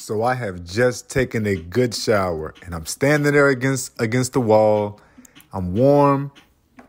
[0.00, 4.40] So I have just taken a good shower and I'm standing there against against the
[4.40, 4.98] wall.
[5.52, 6.32] I'm warm.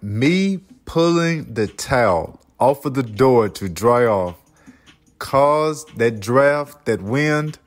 [0.01, 4.37] Me pulling the towel off of the door to dry off
[5.19, 7.59] caused that draft, that wind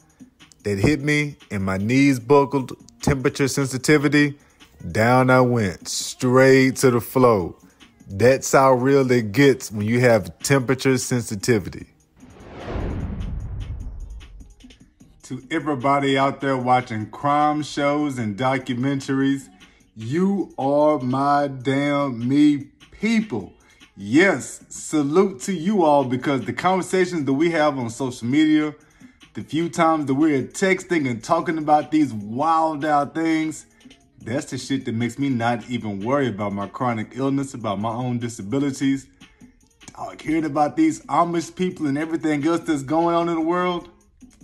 [0.62, 2.72] that hit me and my knees buckled,
[3.02, 4.38] temperature sensitivity,
[4.92, 7.54] down I went straight to the floor.
[8.08, 11.93] That's how real it gets when you have temperature sensitivity.
[15.24, 19.48] To everybody out there watching crime shows and documentaries,
[19.96, 23.54] you are my damn me people.
[23.96, 28.74] Yes, salute to you all because the conversations that we have on social media,
[29.32, 33.64] the few times that we're texting and talking about these wild out things,
[34.20, 37.94] that's the shit that makes me not even worry about my chronic illness, about my
[37.94, 39.06] own disabilities.
[39.96, 43.88] Dog, hearing about these Amish people and everything else that's going on in the world,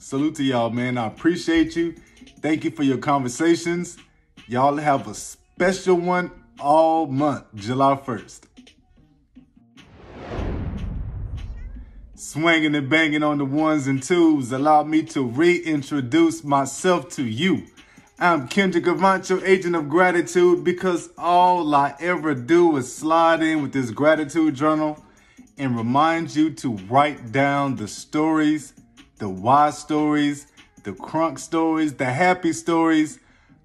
[0.02, 0.96] Salute to y'all, man.
[0.96, 1.94] I appreciate you.
[2.40, 3.98] Thank you for your conversations.
[4.48, 8.40] Y'all have a special one all month, July 1st.
[12.14, 17.66] Swinging and banging on the ones and twos allow me to reintroduce myself to you.
[18.18, 23.74] I'm Kendrick Avant, agent of gratitude, because all I ever do is slide in with
[23.74, 25.04] this gratitude journal
[25.58, 28.72] and remind you to write down the stories
[29.20, 30.48] the why stories,
[30.82, 33.20] the crunk stories, the happy stories.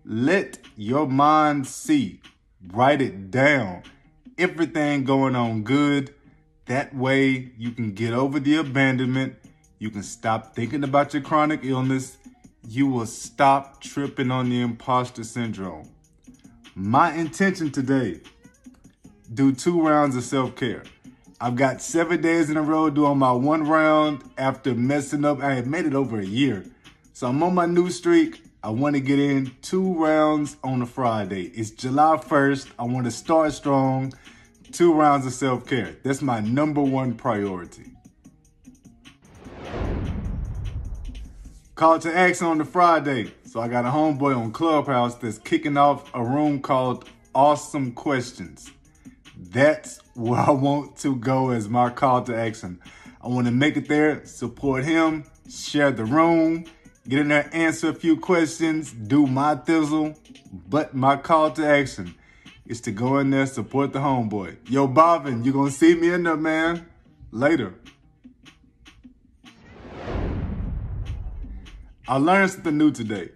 [0.05, 2.21] Let your mind see.
[2.67, 3.83] Write it down.
[4.37, 6.13] Everything going on good.
[6.65, 9.35] That way you can get over the abandonment.
[9.79, 12.17] You can stop thinking about your chronic illness.
[12.67, 15.89] You will stop tripping on the imposter syndrome.
[16.75, 18.19] My intention today,
[19.33, 20.83] do two rounds of self-care.
[21.41, 25.41] I've got seven days in a row doing my one round after messing up.
[25.41, 26.65] I had made it over a year.
[27.11, 28.41] So I'm on my new streak.
[28.63, 31.51] I want to get in two rounds on a Friday.
[31.53, 32.67] It's July 1st.
[32.79, 34.13] I want to start strong.
[34.71, 35.97] Two rounds of self-care.
[36.03, 37.91] That's my number one priority.
[41.75, 43.33] Call to action on the Friday.
[43.45, 48.71] So I got a homeboy on Clubhouse that's kicking off a room called Awesome Questions.
[49.37, 52.79] That's where I want to go as my call to action.
[53.21, 56.65] I want to make it there, support him, share the room,
[57.07, 60.17] get in there, answer a few questions, do my thizzle.
[60.69, 62.15] But my call to action
[62.65, 64.69] is to go in there, support the homeboy.
[64.69, 66.85] Yo, Bobbin, you're gonna see me in there, man.
[67.31, 67.73] Later.
[72.07, 73.29] I learned something new today.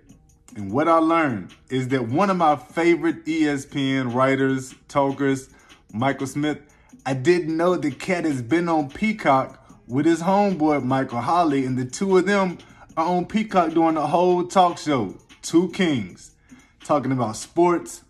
[0.56, 5.50] And what I learned is that one of my favorite ESPN writers, talkers,
[5.92, 6.60] Michael Smith,
[7.06, 11.78] I didn't know the cat has been on Peacock with his homeboy, Michael Holley, and
[11.78, 12.60] the two of them
[12.96, 16.36] are on Peacock doing a whole talk show, Two Kings,
[16.84, 18.04] talking about sports,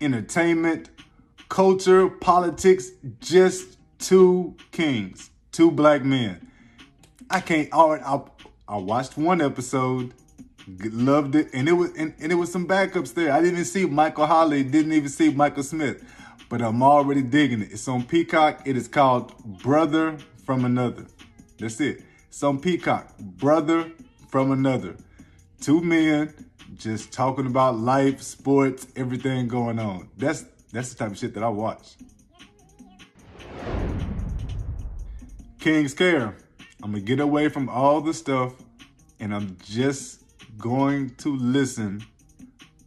[0.00, 0.90] entertainment,
[1.48, 6.50] culture, politics, just two kings, two black men.
[7.30, 8.20] I can't, I,
[8.68, 10.14] I watched one episode,
[10.68, 13.32] loved it, and it was and, and it was some backups there.
[13.32, 16.04] I didn't even see Michael Holley, didn't even see Michael Smith
[16.48, 17.72] but I'm already digging it.
[17.72, 18.62] It's on Peacock.
[18.66, 21.06] It is called Brother from Another.
[21.58, 22.02] That's it.
[22.28, 23.16] It's on Peacock.
[23.18, 23.90] Brother
[24.28, 24.96] from Another.
[25.60, 26.32] Two men
[26.76, 30.08] just talking about life, sports, everything going on.
[30.16, 31.96] That's that's the type of shit that I watch.
[35.58, 36.36] King's Care.
[36.82, 38.54] I'm gonna get away from all the stuff
[39.18, 40.22] and I'm just
[40.58, 42.04] going to listen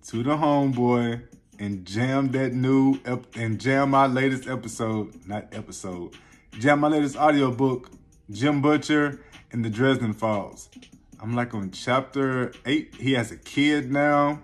[0.08, 1.22] to the homeboy
[1.60, 6.16] and jam that new ep- and jam my latest episode, not episode,
[6.58, 7.92] jam my latest audiobook,
[8.32, 9.22] Jim Butcher
[9.52, 10.70] and the Dresden Files.
[11.22, 12.96] I'm like on chapter eight.
[12.96, 14.40] He has a kid now.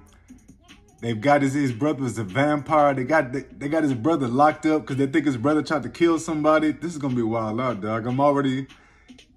[1.02, 2.94] They've got his, his brother's a vampire.
[2.94, 5.84] They got they, they got his brother locked up because they think his brother tried
[5.84, 6.74] to kill somebody.
[6.74, 8.06] This is gonna be wild out, dog.
[8.08, 8.68] I'm already.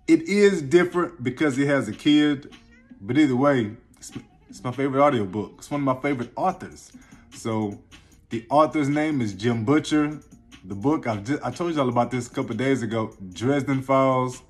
[0.08, 2.54] It is different because he has a kid,
[3.00, 4.10] but either way, it's,
[4.48, 5.56] it's my favorite audiobook.
[5.58, 6.90] It's one of my favorite authors.
[7.32, 7.78] So
[8.30, 10.20] the author's name is Jim Butcher.
[10.64, 14.42] The book, I, just, I told y'all about this a couple days ago, Dresden Files.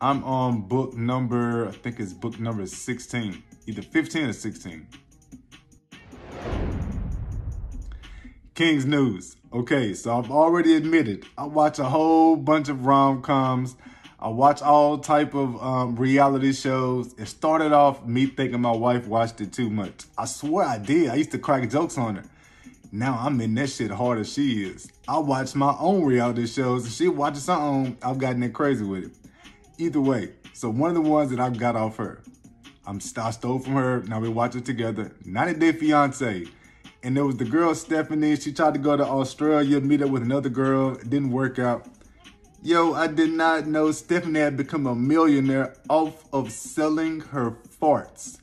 [0.00, 4.86] I'm on book number, I think it's book number 16, either 15 or 16.
[8.54, 9.36] King's News.
[9.52, 13.76] Okay, so I've already admitted, I watch a whole bunch of rom-coms.
[14.20, 17.14] I watch all type of um, reality shows.
[17.18, 20.06] It started off me thinking my wife watched it too much.
[20.16, 21.10] I swear I did.
[21.10, 22.24] I used to crack jokes on her.
[22.90, 24.90] Now I'm in that shit hard as she is.
[25.06, 27.96] I watch my own reality shows and she watches her own.
[28.02, 29.12] I've gotten it crazy with it.
[29.78, 32.20] Either way, so one of the ones that I've got off her,
[32.86, 34.02] I'm I stole from her.
[34.02, 35.12] Now we watch it together.
[35.24, 36.46] 90 Day Fiance.
[37.04, 38.34] And there was the girl Stephanie.
[38.34, 40.94] She tried to go to Australia, meet up with another girl.
[40.96, 41.86] It didn't work out.
[42.60, 48.38] Yo, I did not know Stephanie had become a millionaire off of selling her farts.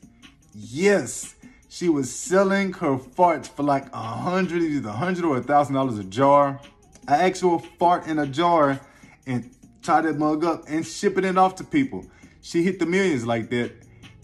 [0.54, 1.34] Yes,
[1.68, 5.74] she was selling her farts for like a hundred, either a hundred or a thousand
[5.74, 6.58] dollars a jar.
[7.06, 8.80] An actual fart in a jar
[9.26, 9.50] and
[9.82, 12.06] tie that mug up and shipping it off to people.
[12.40, 13.70] She hit the millions like that.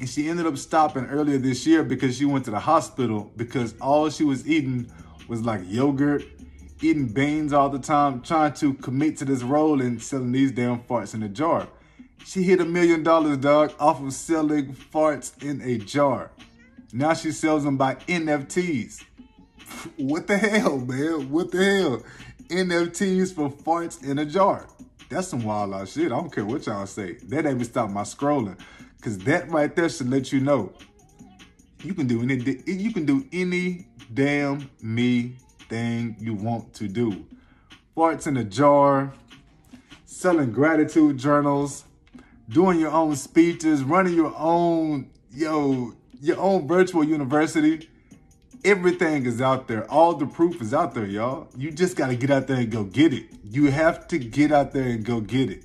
[0.01, 3.75] And she ended up stopping earlier this year because she went to the hospital because
[3.79, 4.91] all she was eating
[5.29, 6.25] was like yogurt,
[6.83, 10.81] eating beans all the time, trying to commit to this role and selling these damn
[10.83, 11.69] farts in a jar.
[12.25, 16.31] She hit a million dollars, dog, off of selling farts in a jar.
[16.93, 19.05] Now she sells them by NFTs.
[19.97, 21.31] What the hell, man?
[21.31, 22.03] What the hell?
[22.49, 24.67] NFTs for farts in a jar.
[25.09, 26.07] That's some wild out shit.
[26.07, 27.15] I don't care what y'all say.
[27.25, 28.59] That ain't even stop my scrolling.
[29.01, 30.73] Cause that right there should let you know
[31.83, 32.35] you can do any
[32.67, 35.37] you can do any damn me
[35.73, 37.25] thing you want to do.
[37.97, 39.15] Farts in a jar,
[40.05, 41.85] selling gratitude journals,
[42.51, 47.89] doing your own speeches, running your own yo your own virtual university.
[48.65, 49.91] Everything is out there.
[49.91, 51.49] All the proof is out there, y'all.
[51.57, 53.25] You just got to get out there and go get it.
[53.43, 55.65] You have to get out there and go get it.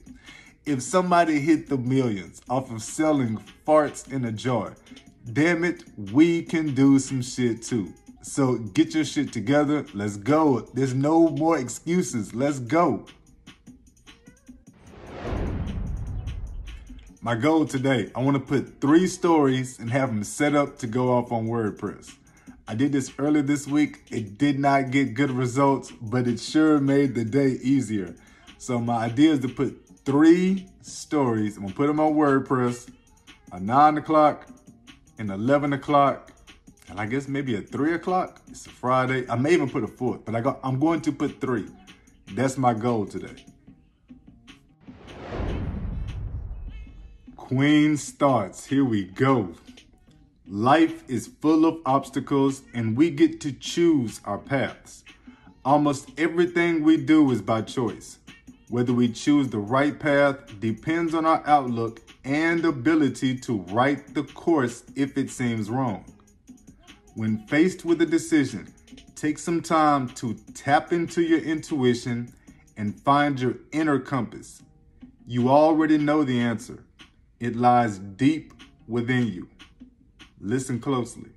[0.65, 4.73] If somebody hit the millions off of selling farts in a jar,
[5.31, 5.83] damn it,
[6.13, 7.93] we can do some shit too.
[8.27, 9.85] So get your shit together.
[9.93, 10.59] Let's go.
[10.73, 12.35] There's no more excuses.
[12.35, 13.05] Let's go.
[17.21, 20.87] My goal today, I want to put three stories and have them set up to
[20.87, 22.15] go off on WordPress.
[22.67, 24.03] I did this earlier this week.
[24.11, 28.13] It did not get good results, but it sure made the day easier.
[28.57, 31.55] So my idea is to put three stories.
[31.55, 32.89] I'm gonna put them on WordPress,
[33.53, 34.47] a nine o'clock,
[35.17, 36.33] an 11 o'clock,
[36.89, 38.41] and I guess maybe a three o'clock.
[38.49, 39.29] It's a Friday.
[39.29, 41.65] I may even put a fourth, but I got, I'm going to put three.
[42.33, 43.45] That's my goal today.
[47.35, 48.65] Queen starts.
[48.65, 49.53] Here we go.
[50.49, 55.03] Life is full of obstacles and we get to choose our paths.
[55.65, 58.19] Almost everything we do is by choice.
[58.69, 64.23] Whether we choose the right path depends on our outlook and ability to right the
[64.23, 66.05] course if it seems wrong.
[67.17, 68.71] When faced with a decision,
[69.15, 72.31] take some time to tap into your intuition
[72.77, 74.61] and find your inner compass.
[75.25, 76.83] You already know the answer.
[77.39, 78.53] It lies deep
[78.87, 79.49] within you.
[80.39, 81.31] Listen closely.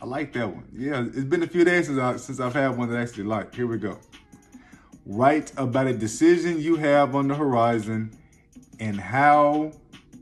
[0.00, 0.68] I like that one.
[0.72, 3.24] Yeah, it's been a few days since, I, since I've had one that I actually
[3.24, 3.52] like.
[3.52, 3.98] Here we go.
[5.04, 8.12] Write about a decision you have on the horizon
[8.78, 9.72] and how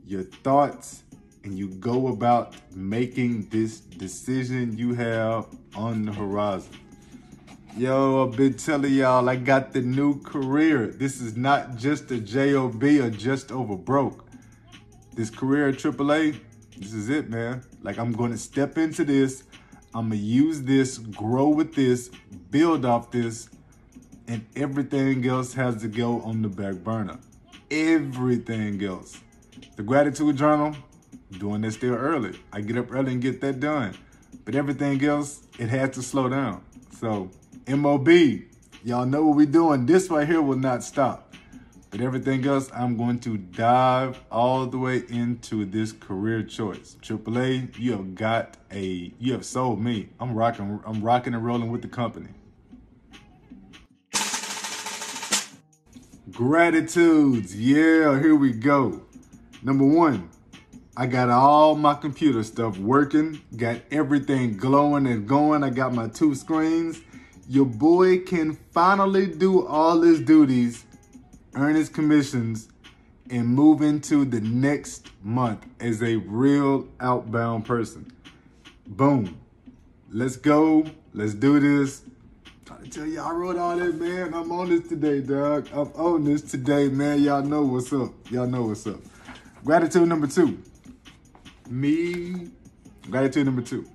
[0.07, 1.03] your thoughts
[1.43, 6.73] and you go about making this decision you have on the horizon.
[7.77, 10.87] Yo, I've been telling y'all I got the new career.
[10.87, 14.25] This is not just a JOB or just over broke.
[15.13, 16.39] This career at AAA,
[16.77, 17.63] this is it, man.
[17.81, 19.43] Like I'm going to step into this.
[19.93, 22.09] I'm going to use this, grow with this,
[22.51, 23.49] build off this,
[24.27, 27.17] and everything else has to go on the back burner.
[27.71, 29.19] Everything else.
[29.75, 30.75] The gratitude journal,
[31.37, 32.39] doing this still early.
[32.51, 33.95] I get up early and get that done.
[34.45, 36.63] But everything else, it has to slow down.
[36.99, 37.29] So,
[37.67, 38.09] MOB,
[38.83, 39.85] y'all know what we're doing.
[39.85, 41.33] This right here will not stop.
[41.91, 46.97] But everything else, I'm going to dive all the way into this career choice.
[47.01, 50.09] AAA, you have got a, you have sold me.
[50.19, 52.29] I'm rocking, I'm rocking and rolling with the company.
[56.31, 59.01] Gratitudes, yeah, here we go.
[59.63, 60.29] Number one,
[60.99, 65.63] I got all my computer stuff working, got everything glowing and going.
[65.63, 67.01] I got my two screens.
[67.47, 70.85] Your boy can finally do all his duties
[71.55, 72.69] earn his commissions,
[73.29, 78.11] and move into the next month as a real outbound person.
[78.87, 79.39] Boom.
[80.11, 80.85] Let's go.
[81.13, 82.01] Let's do this.
[82.65, 84.33] Trying to tell you, I wrote all that, man.
[84.33, 85.69] I'm on this today, dog.
[85.71, 87.21] I'm on this today, man.
[87.21, 88.11] Y'all know what's up.
[88.31, 88.99] Y'all know what's up.
[89.63, 90.57] Gratitude number two.
[91.69, 92.49] Me.
[93.09, 93.85] Gratitude number two.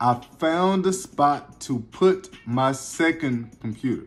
[0.00, 4.06] I found a spot to put my second computer.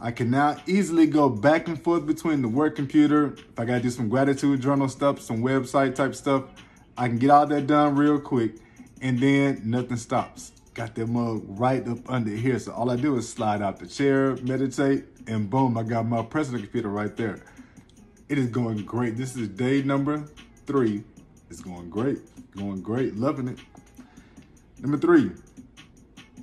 [0.00, 3.34] I can now easily go back and forth between the work computer.
[3.34, 6.44] If I gotta do some gratitude journal stuff, some website type stuff,
[6.96, 8.56] I can get all that done real quick
[9.02, 10.52] and then nothing stops.
[10.72, 12.58] Got that mug right up under here.
[12.58, 16.22] So all I do is slide out the chair, meditate, and boom, I got my
[16.22, 17.40] personal computer right there.
[18.30, 19.18] It is going great.
[19.18, 20.24] This is day number
[20.66, 21.04] three
[21.50, 22.18] It's going great.
[22.56, 23.16] Going great.
[23.16, 23.58] Loving it.
[24.80, 25.32] Number three,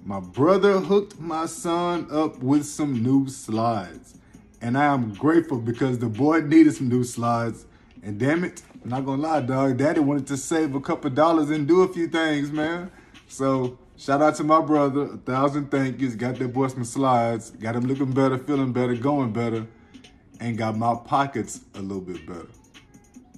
[0.04, 4.20] my brother hooked my son up with some new slides.
[4.62, 7.66] And I am grateful because the boy needed some new slides.
[8.04, 9.78] And damn it, I'm not gonna lie, dog.
[9.78, 12.92] Daddy wanted to save a couple dollars and do a few things, man.
[13.30, 15.04] So shout out to my brother.
[15.04, 16.16] A thousand thank yous.
[16.16, 17.52] Got that boy some slides.
[17.52, 19.68] Got him looking better, feeling better, going better.
[20.42, 22.48] And got my pockets a little bit better.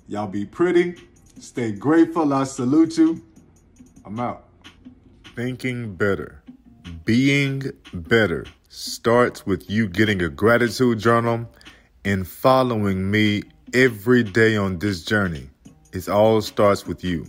[0.07, 0.95] Y'all be pretty.
[1.39, 2.33] Stay grateful.
[2.33, 3.23] I salute you.
[4.05, 4.49] I'm out.
[5.35, 6.43] Thinking better,
[7.05, 11.49] being better starts with you getting a gratitude journal
[12.03, 13.43] and following me
[13.73, 15.49] every day on this journey.
[15.93, 17.25] It all starts with you.